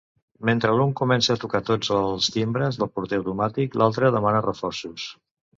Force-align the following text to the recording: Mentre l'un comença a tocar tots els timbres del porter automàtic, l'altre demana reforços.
Mentre 0.49 0.71
l'un 0.77 0.93
comença 1.01 1.35
a 1.35 1.41
tocar 1.43 1.61
tots 1.67 1.91
els 1.97 2.31
timbres 2.37 2.81
del 2.85 2.91
porter 2.97 3.21
automàtic, 3.23 3.79
l'altre 3.83 4.13
demana 4.17 4.45
reforços. 4.51 5.07